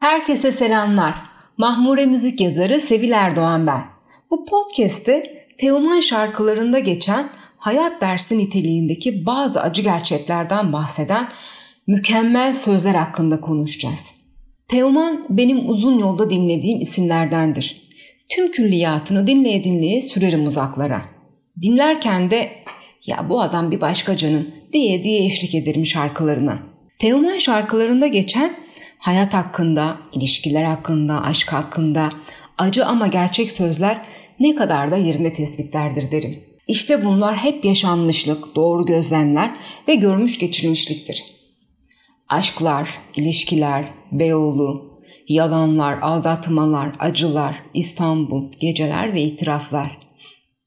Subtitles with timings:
[0.00, 1.14] Herkese selamlar.
[1.56, 3.84] Mahmure müzik yazarı Sevil Erdoğan ben.
[4.30, 11.28] Bu podcast'te Teoman şarkılarında geçen hayat dersi niteliğindeki bazı acı gerçeklerden bahseden
[11.86, 14.04] mükemmel sözler hakkında konuşacağız.
[14.68, 17.82] Teoman benim uzun yolda dinlediğim isimlerdendir.
[18.28, 21.02] Tüm külliyatını dinleye dinleye sürerim uzaklara.
[21.62, 22.50] Dinlerken de
[23.06, 26.58] ya bu adam bir başka canım diye diye eşlik ederim şarkılarına.
[26.98, 28.67] Teoman şarkılarında geçen
[28.98, 32.10] hayat hakkında, ilişkiler hakkında, aşk hakkında
[32.58, 33.98] acı ama gerçek sözler
[34.40, 36.44] ne kadar da yerinde tespitlerdir derim.
[36.68, 39.56] İşte bunlar hep yaşanmışlık, doğru gözlemler
[39.88, 41.24] ve görmüş geçirmişliktir.
[42.28, 49.98] Aşklar, ilişkiler, Beyoğlu, yalanlar, aldatmalar, acılar, İstanbul, geceler ve itiraflar.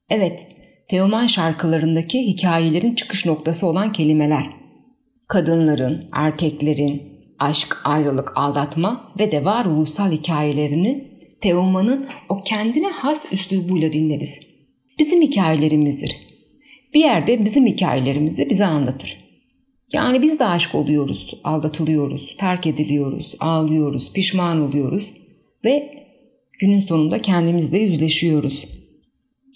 [0.10, 0.48] Evet,
[0.88, 4.50] Teoman şarkılarındaki hikayelerin çıkış noktası olan kelimeler.
[5.28, 7.11] Kadınların, erkeklerin,
[7.42, 14.40] aşk, ayrılık, aldatma ve de varoluşsal hikayelerini Teoman'ın o kendine has üslubuyla dinleriz.
[15.00, 16.18] Bizim hikayelerimizdir.
[16.94, 19.18] Bir yerde bizim hikayelerimizi bize anlatır.
[19.94, 25.12] Yani biz de aşk oluyoruz, aldatılıyoruz, terk ediliyoruz, ağlıyoruz, pişman oluyoruz
[25.66, 25.94] ve
[26.60, 28.66] günün sonunda kendimizle yüzleşiyoruz.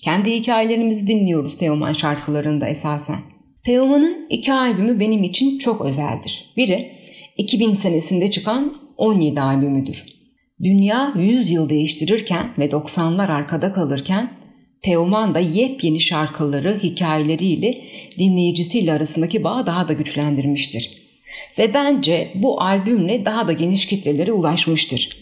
[0.03, 3.19] Kendi hikayelerimizi dinliyoruz Teoman şarkılarında esasen.
[3.65, 6.53] Teoman'ın iki albümü benim için çok özeldir.
[6.57, 6.91] Biri
[7.37, 10.05] 2000 senesinde çıkan 17 albümüdür.
[10.63, 14.31] Dünya 100 yıl değiştirirken ve 90'lar arkada kalırken
[14.81, 17.81] Teoman da yepyeni şarkıları, hikayeleriyle
[18.17, 21.05] dinleyicisiyle arasındaki bağı daha da güçlendirmiştir.
[21.57, 25.17] Ve bence bu albümle daha da geniş kitlelere ulaşmıştır.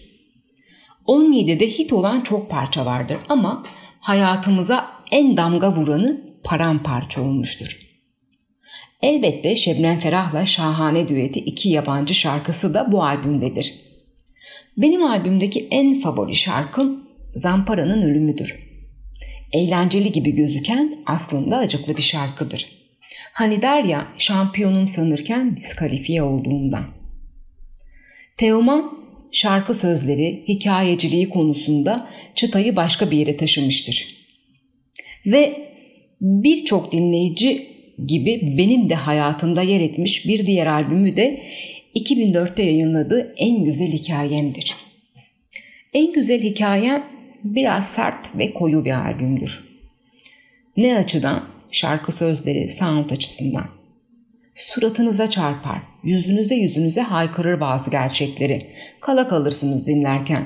[1.08, 3.64] 17'de hit olan çok parça vardır ama
[4.00, 7.83] hayatımıza en damga vuranı paramparça olmuştur.
[9.04, 13.74] Elbette Şebnem Ferah'la şahane düeti iki yabancı şarkısı da bu albümdedir.
[14.78, 17.04] Benim albümdeki en favori şarkım
[17.36, 18.60] Zampara'nın Ölümüdür.
[19.54, 22.68] Eğlenceli gibi gözüken aslında acıklı bir şarkıdır.
[23.34, 26.86] Hani der ya şampiyonum sanırken diskalifiye olduğumdan.
[28.38, 28.92] Teoman
[29.32, 34.18] şarkı sözleri, hikayeciliği konusunda çıtayı başka bir yere taşımıştır.
[35.26, 35.70] Ve
[36.22, 37.73] birçok dinleyici
[38.08, 41.42] gibi benim de hayatımda yer etmiş bir diğer albümü de
[41.96, 44.76] 2004'te yayınladığı En Güzel Hikayemdir.
[45.94, 47.04] En Güzel Hikayem
[47.44, 49.64] biraz sert ve koyu bir albümdür.
[50.78, 51.44] Ne açıdan?
[51.72, 53.66] Şarkı sözleri, sound açısından.
[54.56, 58.72] Suratınıza çarpar, yüzünüze yüzünüze haykırır bazı gerçekleri.
[59.00, 60.44] Kala kalırsınız dinlerken.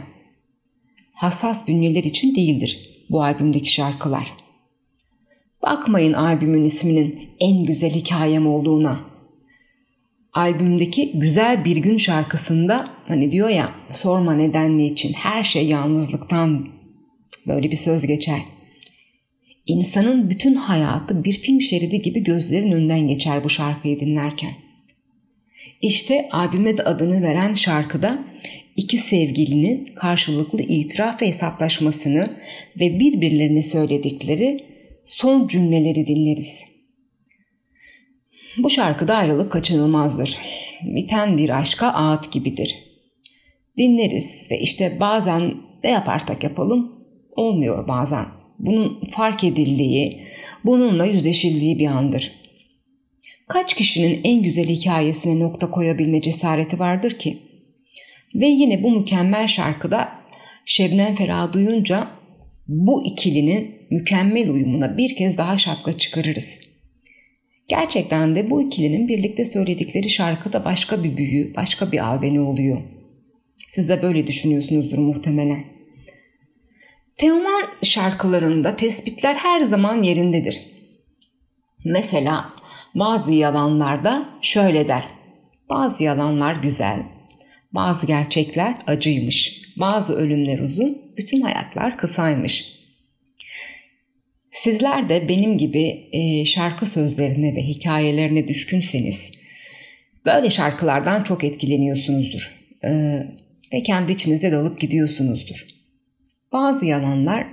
[1.14, 4.34] Hassas bünyeler için değildir bu albümdeki şarkılar.
[5.68, 9.00] Bakmayın albümün isminin en güzel hikayem olduğuna.
[10.34, 16.68] Albümdeki Güzel Bir Gün şarkısında hani diyor ya sorma nedenli için her şey yalnızlıktan
[17.48, 18.40] böyle bir söz geçer.
[19.66, 24.52] İnsanın bütün hayatı bir film şeridi gibi gözlerin önünden geçer bu şarkıyı dinlerken.
[25.82, 28.20] İşte albüme de adını veren şarkıda
[28.76, 32.30] iki sevgilinin karşılıklı itiraf ve hesaplaşmasını
[32.80, 34.67] ve birbirlerine söyledikleri
[35.08, 36.64] son cümleleri dinleriz.
[38.58, 40.38] Bu şarkıda ayrılık kaçınılmazdır.
[40.84, 42.76] Biten bir aşka ağıt gibidir.
[43.78, 45.54] Dinleriz ve işte bazen
[45.84, 46.92] ne yaparsak yapalım
[47.36, 48.26] olmuyor bazen.
[48.60, 50.24] Bunun fark edildiği,
[50.66, 52.32] bununla yüzleşildiği bir andır.
[53.48, 57.38] Kaç kişinin en güzel hikayesine nokta koyabilme cesareti vardır ki?
[58.36, 60.10] Ve yine bu mükemmel şarkıda
[60.66, 62.08] Şebnem Ferah duyunca
[62.68, 66.60] bu ikilinin mükemmel uyumuna bir kez daha şapka çıkarırız.
[67.68, 72.82] Gerçekten de bu ikilinin birlikte söyledikleri şarkıda başka bir büyü, başka bir albeni oluyor.
[73.58, 75.64] Siz de böyle düşünüyorsunuzdur muhtemelen.
[77.18, 80.62] Teoman şarkılarında tespitler her zaman yerindedir.
[81.86, 82.46] Mesela
[82.96, 85.04] bazı yalanlarda şöyle der.
[85.70, 87.04] Bazı yalanlar güzel,
[87.72, 92.77] bazı gerçekler acıymış, bazı ölümler uzun, bütün hayatlar kısaymış.
[94.64, 99.32] Sizler de benim gibi e, şarkı sözlerine ve hikayelerine düşkünseniz
[100.26, 102.90] böyle şarkılardan çok etkileniyorsunuzdur e,
[103.74, 105.66] ve kendi içinize dalıp gidiyorsunuzdur.
[106.52, 107.48] Bazı yalanlar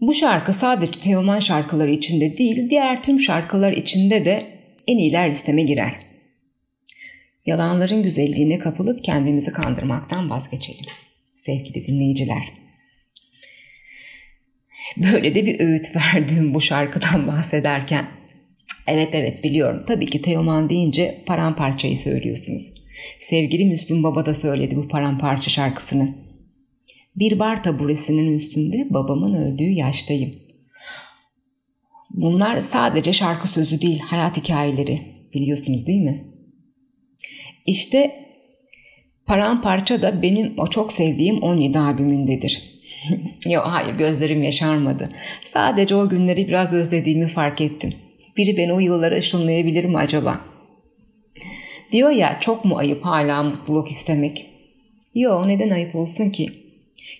[0.00, 4.46] bu şarkı sadece Teoman şarkıları içinde değil diğer tüm şarkılar içinde de
[4.86, 5.94] en iyiler listeme girer.
[7.46, 10.86] Yalanların güzelliğine kapılıp kendimizi kandırmaktan vazgeçelim
[11.24, 12.65] sevgili dinleyiciler.
[14.96, 18.06] Böyle de bir öğüt verdim bu şarkıdan bahsederken.
[18.88, 22.72] Evet evet biliyorum tabii ki Teoman deyince paramparçayı söylüyorsunuz.
[23.20, 26.14] Sevgili Müslüm Baba da söyledi bu paramparça şarkısını.
[27.16, 30.34] Bir bar taburesinin üstünde babamın öldüğü yaştayım.
[32.10, 35.00] Bunlar sadece şarkı sözü değil, hayat hikayeleri.
[35.34, 36.24] Biliyorsunuz değil mi?
[37.66, 38.26] İşte
[39.26, 42.75] Paramparça da benim o çok sevdiğim 17 albümündedir.
[43.46, 45.08] Yok hayır gözlerim yaşarmadı.
[45.44, 47.94] Sadece o günleri biraz özlediğimi fark ettim.
[48.36, 50.40] Biri beni o yıllara ışınlayabilir mi acaba?
[51.92, 54.46] Diyor ya çok mu ayıp hala mutluluk istemek?
[55.14, 56.50] Yo neden ayıp olsun ki?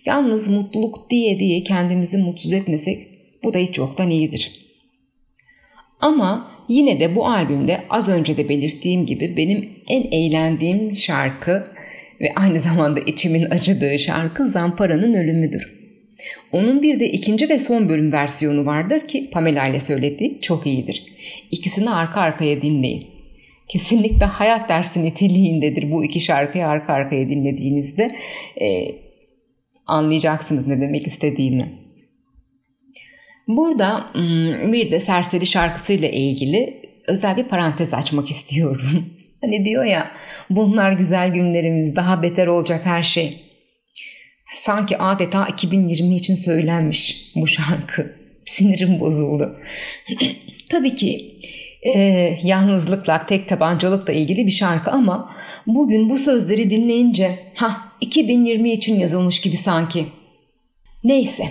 [0.06, 2.99] Yalnız mutluluk diye diye kendimizi mutsuz etmesek
[3.44, 4.67] bu da hiç yoktan iyidir.
[6.00, 11.67] Ama yine de bu albümde az önce de belirttiğim gibi benim en eğlendiğim şarkı
[12.21, 15.75] ve aynı zamanda içimin acıdığı şarkı Zampara'nın ölümüdür.
[16.52, 21.06] Onun bir de ikinci ve son bölüm versiyonu vardır ki Pamela ile söylediği çok iyidir.
[21.50, 23.06] İkisini arka arkaya dinleyin.
[23.69, 28.17] Kesinlikle hayat dersi niteliğindedir bu iki şarkıyı arka arkaya dinlediğinizde.
[28.61, 28.88] E,
[29.87, 31.73] anlayacaksınız ne demek istediğimi.
[33.49, 39.05] Burada hmm, bir de Serseri şarkısıyla ilgili özel bir parantez açmak istiyorum.
[39.40, 40.11] Hani diyor ya
[40.50, 43.45] bunlar güzel günlerimiz daha beter olacak her şey.
[44.52, 48.16] Sanki adeta 2020 için söylenmiş bu şarkı.
[48.46, 49.56] Sinirim bozuldu.
[50.70, 51.38] Tabii ki
[51.82, 52.00] e,
[52.43, 59.40] yalnızlıkla, tek tabancalıkla ilgili bir şarkı ama bugün bu sözleri dinleyince ha 2020 için yazılmış
[59.40, 60.06] gibi sanki.
[61.04, 61.48] Neyse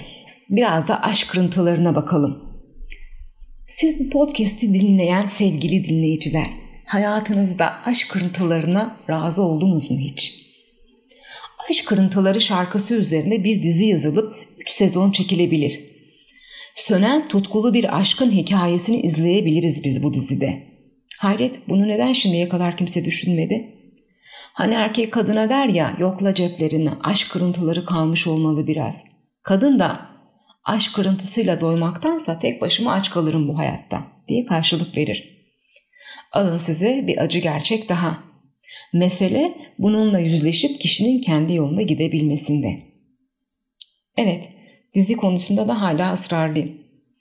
[0.50, 2.45] biraz da aşk kırıntılarına bakalım.
[3.68, 6.47] Siz bu podcast'i dinleyen sevgili dinleyiciler,
[6.86, 10.44] hayatınızda aşk kırıntılarına razı oldunuz mu hiç?
[11.70, 15.80] Aşk Kırıntıları şarkısı üzerine bir dizi yazılıp 3 sezon çekilebilir.
[16.76, 20.64] Sönen tutkulu bir aşkın hikayesini izleyebiliriz biz bu dizide.
[21.20, 23.72] Hayret bunu neden şimdiye kadar kimse düşünmedi?
[24.54, 29.04] Hani erkek kadına der ya yokla ceplerine aşk kırıntıları kalmış olmalı biraz.
[29.44, 30.10] Kadın da
[30.64, 35.36] aşk kırıntısıyla doymaktansa tek başıma aç kalırım bu hayatta diye karşılık verir.
[36.32, 38.35] Alın size bir acı gerçek daha.
[38.94, 42.80] Mesele bununla yüzleşip kişinin kendi yolunda gidebilmesinde.
[44.18, 44.50] Evet,
[44.94, 46.72] dizi konusunda da hala ısrarlıyım.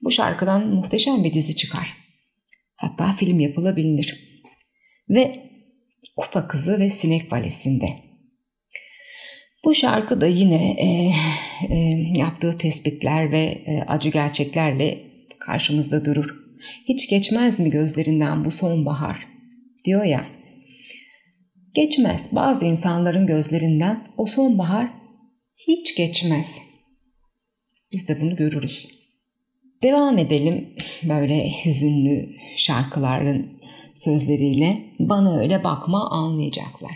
[0.02, 1.92] Bu şarkıdan muhteşem bir dizi çıkar.
[2.76, 4.42] Hatta film yapılabilir.
[5.08, 5.40] Ve
[6.16, 7.86] Kupa Kızı ve Sinek Valesi'nde.
[9.64, 11.12] Bu şarkı da yine e,
[11.74, 11.76] e,
[12.16, 14.98] yaptığı tespitler ve e, acı gerçeklerle
[15.40, 16.36] karşımızda durur.
[16.88, 19.26] Hiç geçmez mi gözlerinden bu sonbahar?
[19.84, 20.26] Diyor ya.
[21.74, 22.28] Geçmez.
[22.32, 24.90] Bazı insanların gözlerinden o sonbahar
[25.56, 26.58] hiç geçmez.
[27.92, 28.88] Biz de bunu görürüz.
[29.82, 33.60] Devam edelim böyle hüzünlü şarkıların
[33.94, 34.82] sözleriyle.
[34.98, 36.92] Bana öyle bakma anlayacaklar.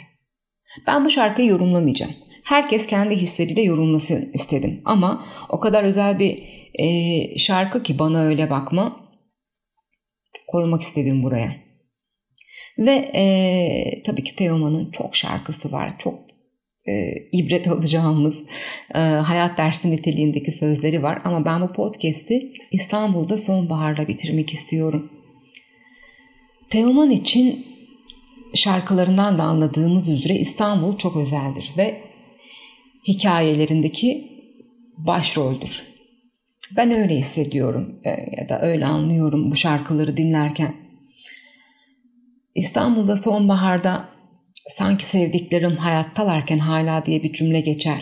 [0.86, 2.12] Ben bu şarkıyı yorumlamayacağım.
[2.44, 4.80] Herkes kendi hisleriyle yorumlasın istedim.
[4.84, 6.42] Ama o kadar özel bir
[6.74, 9.00] e, şarkı ki bana öyle bakma
[10.46, 11.67] koymak istedim buraya.
[12.78, 15.90] Ve e, tabii ki Teoman'ın çok şarkısı var.
[15.98, 16.14] Çok
[16.88, 16.92] e,
[17.32, 18.42] ibret alacağımız
[18.94, 21.22] e, hayat dersi niteliğindeki sözleri var.
[21.24, 25.10] Ama ben bu podcast'i İstanbul'da sonbaharla bitirmek istiyorum.
[26.70, 27.66] Teoman için
[28.54, 32.00] şarkılarından da anladığımız üzere İstanbul çok özeldir ve
[33.08, 34.28] hikayelerindeki
[34.96, 35.84] başroldür.
[36.76, 40.87] Ben öyle hissediyorum e, ya da öyle anlıyorum bu şarkıları dinlerken.
[42.58, 44.08] İstanbul'da sonbaharda
[44.68, 47.98] sanki sevdiklerim hayattalarken hala diye bir cümle geçer.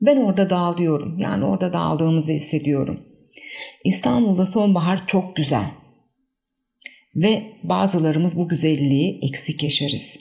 [0.00, 1.18] Ben orada dağılıyorum.
[1.18, 3.00] Yani orada dağıldığımızı hissediyorum.
[3.84, 5.70] İstanbul'da sonbahar çok güzel.
[7.14, 10.16] Ve bazılarımız bu güzelliği eksik yaşarız.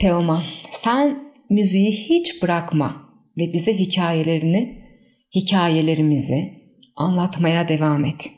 [0.00, 4.84] Teoman sen müziği hiç bırakma ve bize hikayelerini,
[5.34, 6.52] hikayelerimizi,
[6.96, 8.30] anlatmaya devam et.